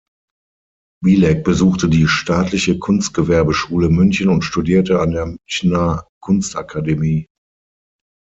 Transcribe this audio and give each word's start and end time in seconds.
Bilek 1.03 1.43
besuchte 1.43 1.87
die 1.87 2.07
Staatliche 2.07 2.79
Kunstgewerbeschule 2.79 3.87
München 3.89 4.29
und 4.29 4.43
studierte 4.43 4.99
an 4.99 5.11
der 5.11 5.25
Münchener 5.27 6.07
Kunstakademie. 6.19 7.27